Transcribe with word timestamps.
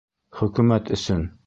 Хөкүмәт 0.39 0.91
өсөн! 0.99 1.27